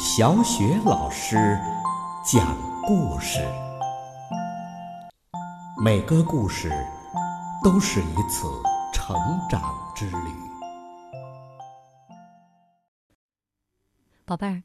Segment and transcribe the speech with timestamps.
[0.00, 1.34] 小雪老师
[2.24, 2.56] 讲
[2.86, 3.40] 故事，
[5.82, 6.70] 每个故事
[7.64, 8.46] 都是一次
[8.94, 9.16] 成
[9.50, 9.60] 长
[9.96, 10.32] 之旅。
[14.24, 14.62] 宝贝儿，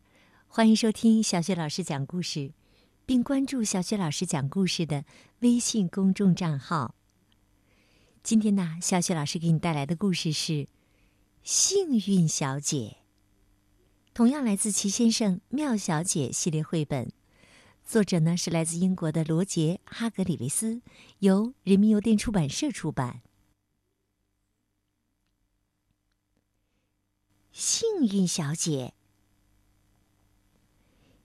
[0.47, 2.51] 欢迎收听小雪老师讲故事，
[3.07, 5.03] 并关注小雪老师讲故事的
[5.39, 6.93] 微信公众账号。
[8.21, 10.53] 今天呢，小雪老师给你带来的故事是
[11.41, 12.97] 《幸运小姐》。
[14.13, 17.11] 同样来自齐先生、妙小姐系列绘本，
[17.83, 20.83] 作者呢是来自英国的罗杰·哈格里维斯，
[21.17, 23.23] 由人民邮电出版社出版。
[27.51, 28.93] 幸运小姐，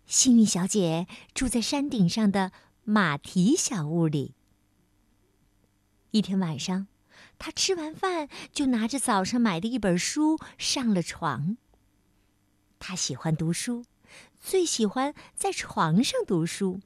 [0.07, 2.53] 幸运小姐住在山顶上的
[2.85, 4.35] 马蹄小屋里。
[6.13, 6.87] 一天晚上，
[7.39, 11.59] 她吃完饭就拿着早上买的一本书上了床。
[12.79, 13.85] 他喜欢读书，
[14.41, 16.81] 最喜欢在床上读书。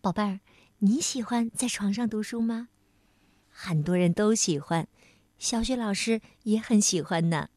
[0.00, 0.40] 宝贝儿，
[0.78, 2.68] 你喜欢在床上读书吗？
[3.48, 4.88] 很多人都喜欢，
[5.38, 7.48] 小雪老师也很喜欢呢。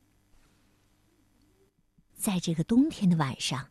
[2.16, 3.70] 在这个冬天的晚上，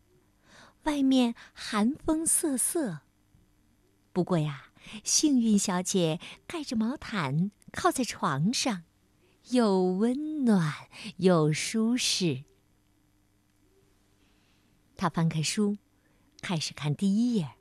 [0.83, 2.99] 外面寒风瑟瑟。
[4.13, 4.71] 不过呀，
[5.03, 8.83] 幸运小姐盖着毛毯，靠在床上，
[9.49, 12.43] 又温暖又舒适。
[14.97, 15.77] 他翻开书，
[16.41, 17.51] 开始看第一页。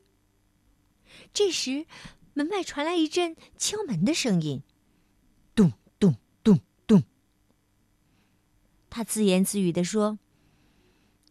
[1.32, 1.86] 这时，
[2.32, 4.62] 门外传来一阵敲门的声音，
[5.54, 7.04] 咚咚咚咚。
[8.88, 10.18] 他自言自语地说：“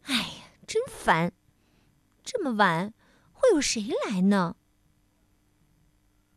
[0.04, 1.34] 哎呀，真烦！
[2.24, 2.94] 这么晚，
[3.32, 4.56] 会有谁来呢？”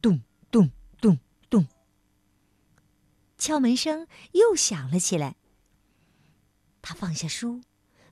[0.00, 1.19] 咚咚咚
[1.50, 1.66] 咚，
[3.36, 5.36] 敲门声又响了起来。
[6.80, 7.62] 他放下书。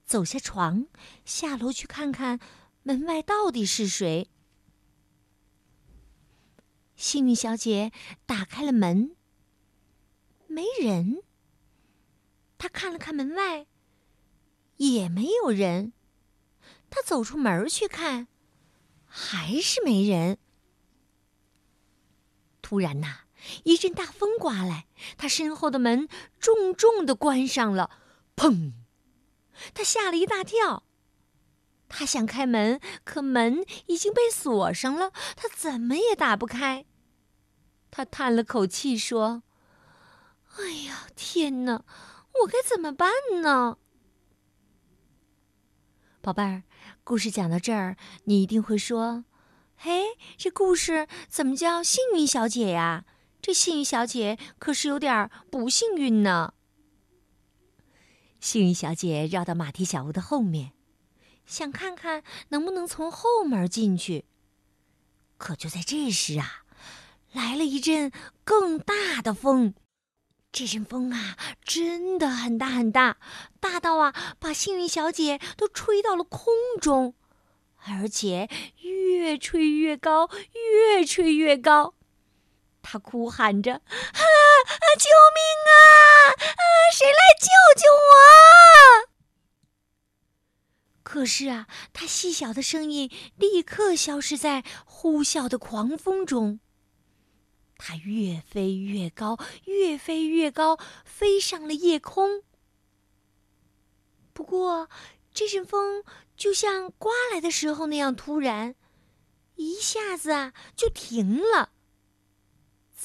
[0.06, 0.86] 走下床，
[1.24, 2.38] 下楼去看看
[2.84, 4.30] 门外到底是谁。
[6.94, 7.90] 幸运小姐
[8.24, 9.16] 打开了门，
[10.46, 11.22] 没人。
[12.56, 13.66] 她看了看门外，
[14.76, 15.92] 也没有人。
[16.88, 18.28] 她走出门去看，
[19.04, 20.38] 还是没人。
[22.62, 23.22] 突然呐，
[23.64, 24.86] 一阵大风刮来，
[25.18, 27.90] 她身后的门重重的关上了，
[28.36, 28.72] 砰！
[29.74, 30.84] 他吓了一大跳。
[31.88, 36.84] 他想开门，可门已经被锁上了，他怎么也打不开。
[37.90, 39.44] 他叹了口气说
[40.58, 41.84] ：“哎呀，天哪，
[42.42, 43.78] 我该怎么办呢？”
[46.20, 46.64] 宝贝儿，
[47.04, 49.24] 故事讲到这儿，你一定会说
[49.78, 53.04] ：“嘿，这故事怎么叫幸运小姐呀？
[53.40, 56.54] 这幸运小姐可是有点不幸运呢。”
[58.46, 60.70] 幸运小姐绕到马蹄小屋的后面，
[61.46, 64.24] 想看看能不能从后门进去。
[65.36, 66.62] 可就在这时啊，
[67.32, 68.12] 来了一阵
[68.44, 69.74] 更大的风。
[70.52, 73.16] 这阵风啊，真的很大很大，
[73.58, 77.16] 大到啊，把幸运小姐都吹到了空中，
[77.78, 78.48] 而且
[78.82, 81.94] 越吹越高，越吹越高。
[82.80, 84.20] 她哭喊着：“啊
[84.66, 85.40] 啊，救命
[85.70, 85.74] 啊！
[86.30, 86.62] 啊，
[86.92, 87.46] 谁来救
[87.80, 89.08] 救我？”
[91.02, 96.60] 可是啊，他细小的声音立刻消失在呼啸的狂风中。
[97.78, 102.42] 他越飞越高，越飞越高，飞上了夜空。
[104.32, 104.88] 不过，
[105.32, 106.02] 这阵风
[106.36, 108.74] 就像刮来的时候那样突然，
[109.54, 111.70] 一下子啊就停了。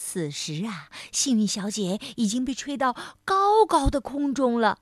[0.04, 4.80] 此时啊，幸运小姐已经被吹到高高的空中了。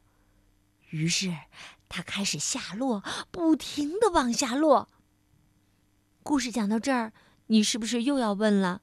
[0.90, 1.36] 于是，
[1.88, 4.90] 她开始下落，不停的往下落。
[6.24, 7.14] 故事讲到这儿，
[7.48, 8.82] 你是不是又要问了？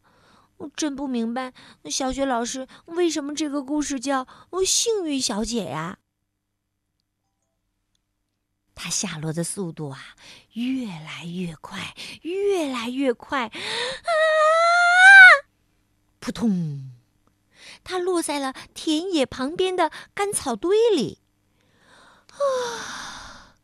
[0.58, 1.52] 我真不明白，
[1.86, 4.24] 小雪老师为什么这个故事叫
[4.64, 5.98] 《幸运小姐》呀？
[8.74, 10.15] 她下落的速度啊，
[10.53, 13.50] 越来越快，越来越快。
[16.27, 16.91] 扑通！
[17.84, 21.21] 它落在了田野旁边的干草堆里。
[22.33, 23.55] 啊！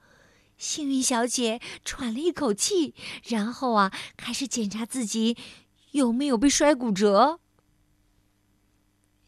[0.56, 2.94] 幸运小姐喘了一口气，
[3.24, 5.36] 然后啊，开始检查自己
[5.90, 7.40] 有没有被摔骨折。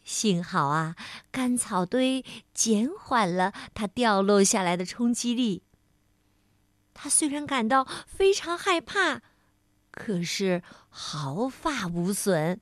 [0.05, 0.95] 幸好啊，
[1.33, 5.65] 干草堆减缓了它掉落下来的冲击力。
[6.93, 9.23] 她虽然感到非常害怕，
[9.91, 12.61] 可是毫发无损。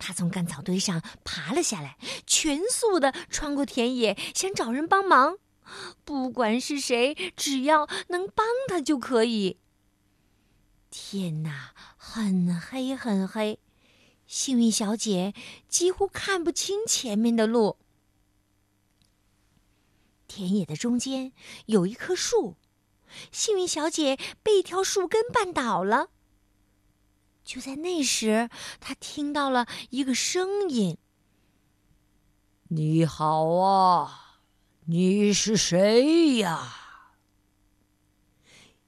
[0.00, 5.36] 他从干草堆上爬了下来，全速的穿过田野，想找人帮忙。
[6.04, 9.58] 不管是谁，只要能帮他就可以。
[10.90, 13.60] 天哪，很黑很黑，
[14.26, 15.32] 幸运小姐
[15.68, 17.76] 几乎看不清前面的路。
[20.26, 21.32] 田野的中间
[21.66, 22.56] 有一棵树，
[23.30, 26.08] 幸运小姐被一条树根绊倒了。
[27.50, 28.48] 就在那时，
[28.78, 30.98] 他听到了一个声音
[32.70, 34.38] ：“你好啊，
[34.84, 36.76] 你是谁呀？”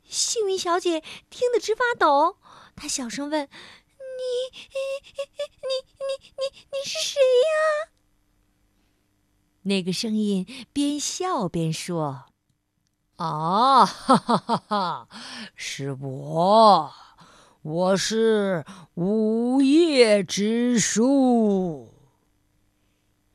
[0.06, 2.36] 幸运小姐听得直发抖，
[2.76, 3.50] 她小声问：“你，
[4.54, 4.78] 你，
[5.58, 5.72] 你，
[6.38, 7.90] 你，你是谁呀？”
[9.62, 12.26] 那个声音边笑边说
[13.18, 15.08] ：“啊，哈哈哈哈，
[15.56, 16.94] 是我，
[17.62, 18.64] 我是
[18.94, 21.88] 午夜之树。”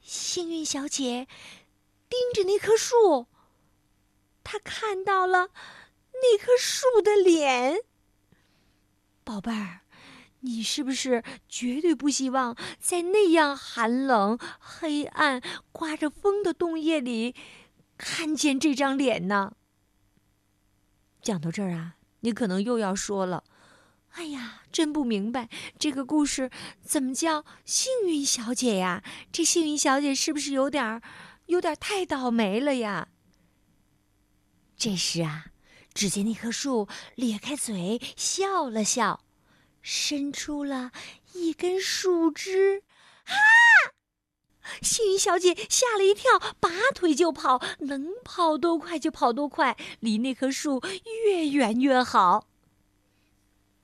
[0.02, 1.28] 幸运小姐
[2.08, 3.28] 盯着那棵树，
[4.44, 5.50] 她看到了
[6.14, 7.80] 那棵树的脸。
[9.24, 9.82] 宝贝儿。
[10.42, 15.42] 你是不是绝对不希望在那样寒冷、黑暗、
[15.72, 17.36] 刮着风的冬夜里
[17.98, 19.54] 看见这张脸呢？
[21.24, 23.44] 讲到这儿啊，你可能又要说了
[24.12, 26.50] ：“哎呀，真不明白这个故事
[26.84, 29.04] 怎么叫幸运小姐呀？
[29.32, 31.02] 这幸运小姐是不是有点儿、
[31.46, 33.10] 有点太倒霉了呀？”
[34.78, 35.48] 这时啊，
[35.94, 39.24] 只见那棵树咧开嘴笑了笑。
[39.90, 40.92] 伸出了
[41.32, 42.84] 一根树枝，
[43.24, 43.32] 啊！
[44.82, 50.82] 幸运小姐吓了一跳，拔腿就跑，能跑多快就跑多快，离那棵树
[51.26, 52.50] 越远越好。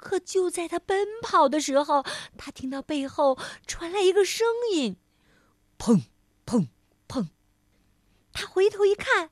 [0.04, 2.04] 可就在他奔跑的时候，
[2.38, 4.98] 他听到背后传来一个声音
[5.80, 6.04] ：“砰
[6.46, 6.68] 砰
[7.08, 7.30] 砰！”
[8.34, 9.32] 他回头一看，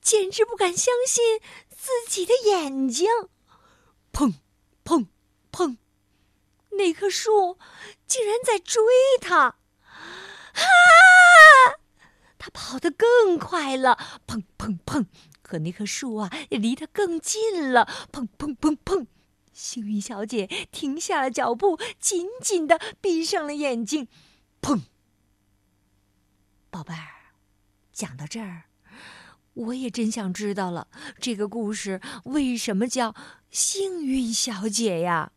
[0.00, 1.40] 简直不敢相信
[1.70, 3.08] 自己的眼睛，
[4.12, 4.34] 砰
[4.84, 5.06] 砰。
[5.50, 5.78] 砰！
[6.72, 7.58] 那棵树
[8.06, 8.84] 竟然在追
[9.20, 9.56] 他！
[10.52, 10.62] 啊！
[12.38, 13.98] 他跑得更快了！
[14.26, 15.06] 砰砰砰！
[15.42, 17.88] 可那棵树啊，也离他更近了！
[18.12, 19.06] 砰砰砰砰！
[19.58, 24.06] 幸运小姐停下了脚步，紧紧的闭上了眼睛。
[24.62, 24.82] 砰！
[26.70, 27.34] 宝贝儿，
[27.92, 28.66] 讲到这儿，
[29.54, 30.86] 我也真想知道了，
[31.20, 33.16] 这个故事为什么叫
[33.50, 35.32] 幸运小姐呀？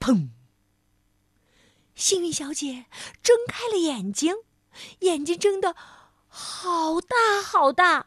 [0.00, 0.30] 砰！
[1.94, 2.86] 幸运小姐
[3.22, 4.36] 睁开了眼睛，
[5.00, 5.76] 眼睛睁得
[6.28, 8.06] 好大好大。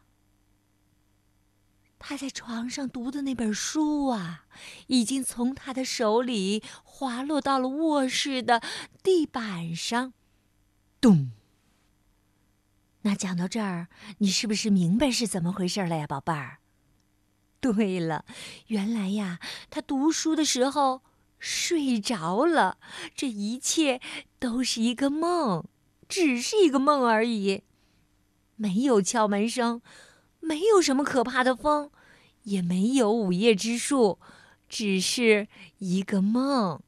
[2.10, 4.46] 他在床上读的那本书啊，
[4.88, 8.60] 已经从他的手里滑落到了卧室的
[9.00, 10.12] 地板上。
[11.00, 11.30] 咚！
[13.02, 13.86] 那讲到这儿，
[14.18, 16.58] 你是不是明白是怎么回事了呀，宝贝儿？
[17.60, 18.24] 对了，
[18.66, 19.38] 原来呀，
[19.70, 21.02] 他读书的时候。
[21.38, 22.78] 睡着了，
[23.14, 24.00] 这一切
[24.40, 25.64] 都是一个梦，
[26.08, 27.62] 只是一个梦而已。
[28.56, 29.80] 没有敲门声，
[30.40, 31.90] 没有什么可怕的风，
[32.44, 34.18] 也没有午夜之树，
[34.68, 35.48] 只是
[35.78, 36.82] 一个梦。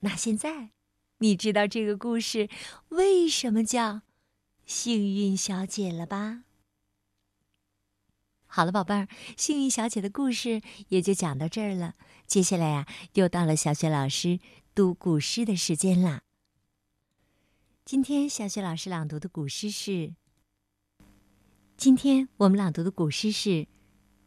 [0.00, 0.70] 那现在，
[1.18, 2.48] 你知道这个故事
[2.88, 4.02] 为什么叫
[4.66, 6.44] 幸运小姐了吧？
[8.46, 11.94] 好了，宝贝儿，幸运小姐的故事也就讲到这儿了。
[12.26, 14.38] 接下来呀，又到了小雪老师
[14.74, 16.22] 读古诗的时间啦。
[17.84, 20.14] 今天小雪老师朗读的古诗是，
[21.76, 23.50] 今天我们朗读的古诗是《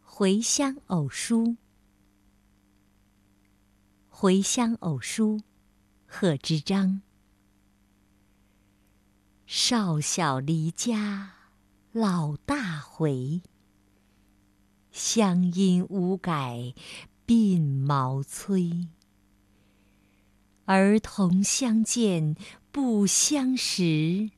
[0.10, 1.44] 回乡偶书》。
[4.10, 5.38] 《回乡偶书》，
[6.08, 7.02] 贺知章。
[9.46, 11.34] 少小离家
[11.92, 13.42] 老大回。
[14.92, 16.74] 乡音无改
[17.28, 18.88] 鬓毛衰。
[20.66, 22.36] 儿童相见
[22.72, 24.32] 不相识。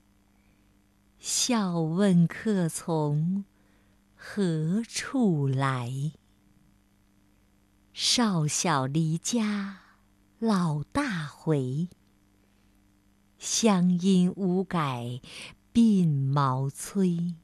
[1.20, 3.46] 笑问客从
[4.22, 6.12] 何处来。
[7.94, 9.80] 少小离家
[10.40, 11.88] 老大回。
[13.38, 15.22] 乡音无改
[15.74, 17.38] 鬓毛衰。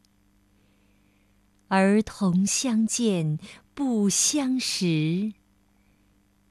[1.70, 3.39] 儿童相见
[3.74, 5.32] 不相识。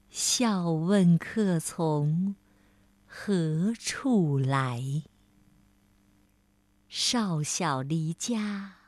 [0.09, 2.35] 笑问客从
[3.05, 5.03] 何处来。
[6.89, 8.84] 少小离家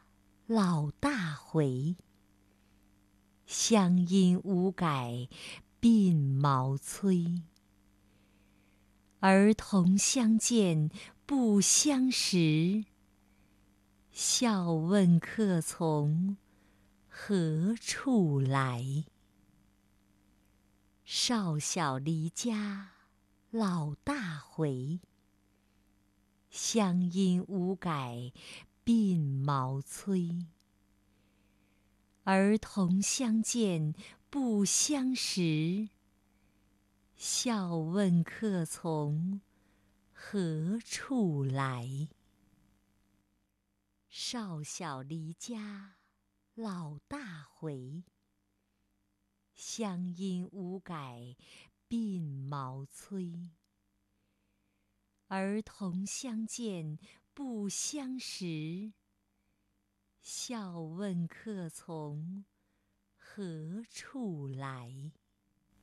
[0.50, 1.98] 老大回。
[3.46, 5.28] 乡音无改
[5.82, 7.44] 鬓毛衰。
[9.20, 10.90] 儿童相见
[11.26, 12.86] 不相识。
[14.10, 16.38] 笑问客从
[17.10, 19.04] 何处来？
[21.04, 22.92] 少小离家
[23.52, 25.02] 老大回。
[26.50, 28.32] 乡音无改
[28.88, 30.48] 鬓毛衰。
[32.24, 33.94] 儿童相见
[34.30, 35.90] 不相识。
[37.14, 39.42] 笑问客从
[40.14, 42.08] 何处来？
[44.08, 45.98] 少小离家
[46.56, 48.06] 老大回。
[49.54, 51.36] 乡音无改
[51.90, 53.52] 鬓毛衰。
[55.28, 56.98] 儿童相见
[57.38, 58.94] 不相识。
[60.20, 62.46] 笑问客从
[63.16, 65.12] 何处来？